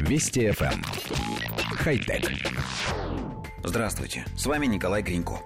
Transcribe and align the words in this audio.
Вести 0.00 0.48
FM. 0.48 0.72
Эм. 0.72 0.82
Хай-тек. 1.76 2.30
Здравствуйте, 3.64 4.24
с 4.36 4.46
вами 4.46 4.66
Николай 4.66 5.02
Гринько. 5.02 5.40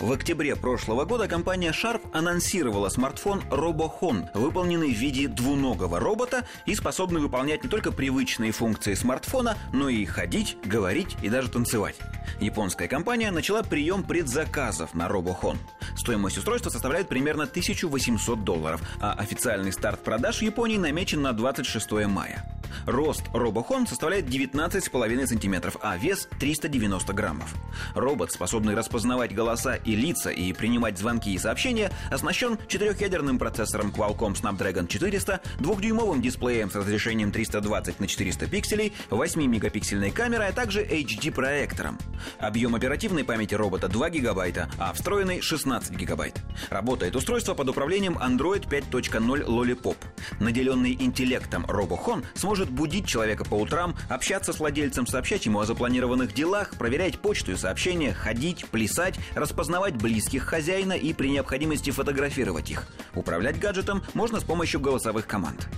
В 0.00 0.12
октябре 0.12 0.54
прошлого 0.54 1.04
года 1.04 1.26
компания 1.26 1.72
Sharp 1.72 2.02
анонсировала 2.12 2.88
смартфон 2.88 3.42
RoboHon, 3.50 4.28
выполненный 4.32 4.94
в 4.94 4.96
виде 4.96 5.26
двуногого 5.26 5.98
робота 5.98 6.46
и 6.66 6.74
способный 6.76 7.20
выполнять 7.20 7.64
не 7.64 7.68
только 7.68 7.90
привычные 7.90 8.52
функции 8.52 8.94
смартфона, 8.94 9.58
но 9.72 9.88
и 9.88 10.04
ходить, 10.04 10.56
говорить 10.64 11.16
и 11.20 11.28
даже 11.28 11.48
танцевать. 11.48 11.96
Японская 12.40 12.86
компания 12.86 13.32
начала 13.32 13.64
прием 13.64 14.04
предзаказов 14.04 14.94
на 14.94 15.08
RoboHon. 15.08 15.56
Стоимость 15.96 16.38
устройства 16.38 16.70
составляет 16.70 17.08
примерно 17.08 17.44
1800 17.44 18.44
долларов, 18.44 18.80
а 19.00 19.14
официальный 19.14 19.72
старт 19.72 20.04
продаж 20.04 20.38
в 20.38 20.42
Японии 20.42 20.76
намечен 20.76 21.22
на 21.22 21.32
26 21.32 22.06
мая. 22.06 22.44
Рост 22.86 23.24
робохон 23.32 23.86
составляет 23.86 24.26
19,5 24.26 25.26
сантиметров, 25.26 25.76
а 25.82 25.96
вес 25.96 26.28
390 26.40 27.12
граммов. 27.12 27.54
Робот, 27.94 28.32
способный 28.32 28.74
распознавать 28.74 29.34
голоса 29.34 29.74
и 29.74 29.94
лица 29.94 30.30
и 30.30 30.52
принимать 30.52 30.98
звонки 30.98 31.32
и 31.32 31.38
сообщения, 31.38 31.90
оснащен 32.10 32.58
четырехъядерным 32.66 33.38
процессором 33.38 33.90
Qualcomm 33.90 34.34
Snapdragon 34.34 34.86
400, 34.86 35.40
двухдюймовым 35.60 36.22
дисплеем 36.22 36.70
с 36.70 36.74
разрешением 36.74 37.32
320 37.32 38.00
на 38.00 38.06
400 38.06 38.46
пикселей, 38.46 38.92
8-мегапиксельной 39.10 40.10
камерой, 40.10 40.48
а 40.48 40.52
также 40.52 40.84
HD-проектором. 40.84 41.98
Объем 42.38 42.74
оперативной 42.74 43.24
памяти 43.24 43.54
робота 43.54 43.88
2 43.88 44.10
гигабайта, 44.10 44.68
а 44.78 44.92
встроенный 44.92 45.40
16 45.40 45.92
гигабайт. 45.92 46.40
Работает 46.70 47.16
устройство 47.16 47.54
под 47.54 47.68
управлением 47.68 48.18
Android 48.18 48.68
5.0 48.68 49.46
Lollipop. 49.46 49.96
Наделенный 50.40 50.96
интеллектом 50.98 51.64
RoboHon 51.66 52.24
сможет 52.34 52.57
может 52.58 52.72
будить 52.72 53.06
человека 53.06 53.44
по 53.44 53.54
утрам, 53.54 53.94
общаться 54.08 54.52
с 54.52 54.58
владельцем, 54.58 55.06
сообщать 55.06 55.46
ему 55.46 55.60
о 55.60 55.64
запланированных 55.64 56.34
делах, 56.34 56.74
проверять 56.76 57.20
почту 57.20 57.52
и 57.52 57.56
сообщения, 57.56 58.12
ходить, 58.12 58.66
плясать, 58.66 59.14
распознавать 59.36 59.94
близких 59.94 60.42
хозяина 60.42 60.94
и 60.94 61.12
при 61.12 61.28
необходимости 61.28 61.90
фотографировать 61.90 62.68
их. 62.72 62.88
Управлять 63.14 63.60
гаджетом 63.60 64.02
можно 64.12 64.40
с 64.40 64.44
помощью 64.44 64.80
голосовых 64.80 65.28
команд. 65.28 65.68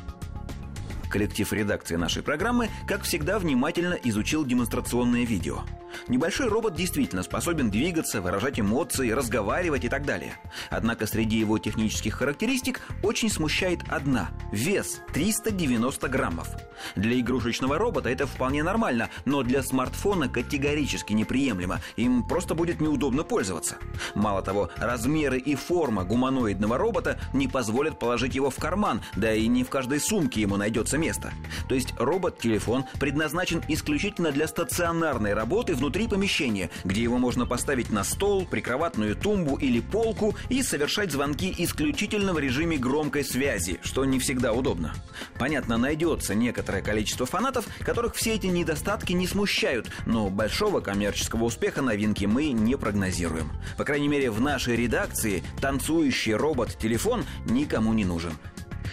Коллектив 1.11 1.53
редакции 1.53 1.97
нашей 1.97 2.22
программы, 2.22 2.70
как 2.86 3.03
всегда, 3.03 3.41
внимательно 3.41 3.94
изучил 3.94 4.44
демонстрационное 4.44 5.25
видео– 5.25 5.62
Небольшой 6.08 6.48
робот 6.48 6.75
действительно 6.75 7.22
способен 7.22 7.70
двигаться, 7.70 8.20
выражать 8.20 8.61
эмоции, 8.61 9.11
разговаривать 9.11 9.84
и 9.84 9.89
так 9.89 10.05
далее. 10.05 10.34
Однако 10.70 11.06
среди 11.06 11.39
его 11.39 11.58
технических 11.58 12.14
характеристик 12.14 12.80
очень 13.02 13.30
смущает 13.30 13.80
одна– 13.89 14.30
вес 14.52 15.00
390 15.12 16.08
граммов. 16.08 16.48
Для 16.97 17.19
игрушечного 17.19 17.78
робота 17.78 18.08
это 18.08 18.27
вполне 18.27 18.62
нормально, 18.62 19.11
но 19.24 19.42
для 19.42 19.62
смартфона 19.62 20.28
категорически 20.28 21.12
неприемлемо, 21.12 21.80
им 21.97 22.27
просто 22.27 22.55
будет 22.55 22.80
неудобно 22.80 23.22
пользоваться. 23.22 23.77
Мало 24.14 24.42
того, 24.42 24.70
размеры 24.77 25.39
и 25.39 25.55
форма 25.55 26.05
гуманоидного 26.05 26.78
робота 26.78 27.20
не 27.33 27.48
позволят 27.48 27.98
положить 27.98 28.34
его 28.34 28.50
в 28.50 28.56
карман, 28.56 29.02
да 29.17 29.34
и 29.34 29.47
не 29.47 29.64
в 29.64 29.70
каждой 29.70 30.00
сумке 30.00 30.41
ему 30.41 30.56
найдется 30.56 30.97
место. 31.00 31.32
То 31.68 31.74
есть 31.74 31.94
робот-телефон 31.98 32.84
предназначен 32.98 33.62
исключительно 33.68 34.30
для 34.30 34.46
стационарной 34.46 35.34
работы 35.34 35.74
внутри 35.74 36.06
помещения, 36.06 36.70
где 36.84 37.02
его 37.02 37.18
можно 37.18 37.46
поставить 37.46 37.90
на 37.90 38.04
стол, 38.04 38.46
прикроватную 38.46 39.16
тумбу 39.16 39.56
или 39.56 39.80
полку 39.80 40.36
и 40.48 40.62
совершать 40.62 41.10
звонки 41.10 41.54
исключительно 41.58 42.32
в 42.32 42.38
режиме 42.38 42.76
громкой 42.76 43.24
связи, 43.24 43.80
что 43.82 44.04
не 44.04 44.18
всегда 44.18 44.52
удобно. 44.52 44.94
Понятно, 45.38 45.78
найдется 45.78 46.34
некоторое 46.34 46.82
количество 46.82 47.26
фанатов, 47.26 47.66
которых 47.80 48.14
все 48.14 48.34
эти 48.34 48.46
недостатки 48.46 49.12
не 49.12 49.26
смущают, 49.26 49.90
но 50.06 50.28
большого 50.28 50.80
коммерческого 50.80 51.44
успеха 51.44 51.82
новинки 51.82 52.26
мы 52.26 52.52
не 52.52 52.76
прогнозируем. 52.76 53.50
По 53.76 53.84
крайней 53.84 54.08
мере, 54.08 54.30
в 54.30 54.40
нашей 54.40 54.76
редакции 54.76 55.42
танцующий 55.60 56.34
робот-телефон 56.34 57.24
никому 57.46 57.92
не 57.92 58.05
нужен. 58.05 58.33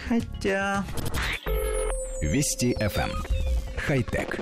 Хотя... 0.08 0.84
Вести 2.20 2.74
FM. 2.80 3.10
Эм. 3.10 3.24
Хай-тек. 3.76 4.40